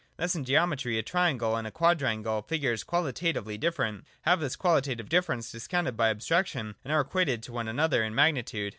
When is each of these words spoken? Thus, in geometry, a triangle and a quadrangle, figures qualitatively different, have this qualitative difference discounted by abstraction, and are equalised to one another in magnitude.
Thus, 0.17 0.33
in 0.33 0.45
geometry, 0.45 0.97
a 0.97 1.03
triangle 1.03 1.55
and 1.55 1.67
a 1.67 1.69
quadrangle, 1.69 2.41
figures 2.41 2.83
qualitatively 2.83 3.55
different, 3.59 4.03
have 4.23 4.39
this 4.39 4.55
qualitative 4.55 5.09
difference 5.09 5.51
discounted 5.51 5.95
by 5.95 6.09
abstraction, 6.09 6.73
and 6.83 6.91
are 6.91 7.01
equalised 7.05 7.43
to 7.43 7.51
one 7.53 7.67
another 7.67 8.03
in 8.03 8.15
magnitude. 8.15 8.69